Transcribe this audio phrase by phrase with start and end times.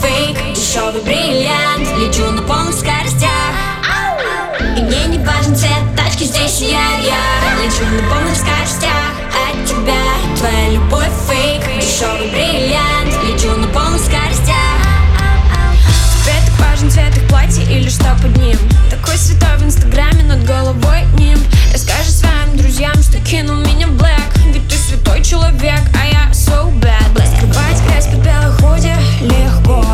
[0.00, 3.28] фейк, дешевый бриллиант Лечу на полных скоростях
[4.76, 10.02] И мне не важен цвет тачки, здесь я я Лечу на полных скоростях от тебя
[10.36, 14.56] Твоя любовь фейк, дешевый бриллиант Лечу на полных скоростях
[16.24, 18.58] Тебе важен цвет их платья или что под ним?
[18.90, 21.38] Такой святой в инстаграме над головой ним.
[21.72, 24.52] Расскажи своим друзьям, что кинул меня в блэк.
[24.52, 26.97] Ведь ты святой человек, а я so bad
[27.98, 29.84] black Скрывать грязь под белой худи легко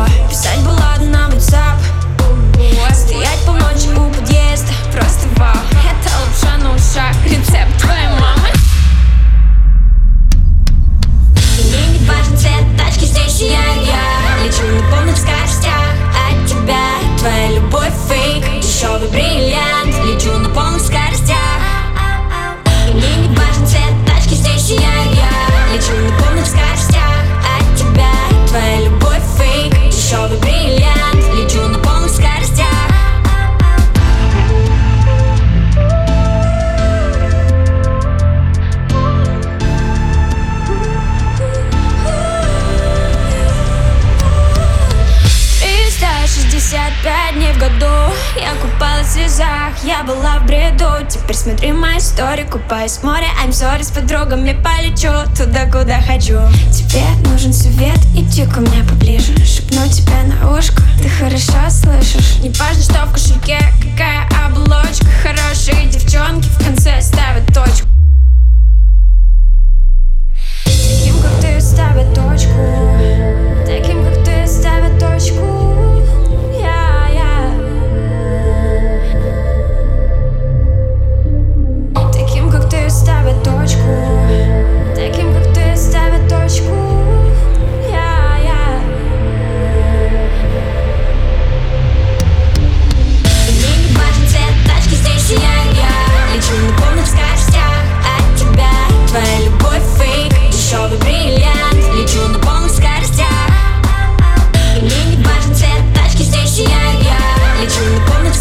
[48.35, 50.85] Я купалась в слезах, я была в бреду.
[51.07, 56.39] Теперь смотри мою историю, купаюсь в море I'm sorry, с подругами полечу туда, куда хочу.
[56.69, 60.34] Тебе нужен свет, иди ко мне поближе Шепну тебя на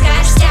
[0.05, 0.44] скажешь